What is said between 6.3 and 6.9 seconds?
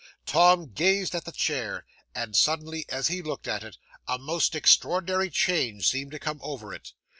over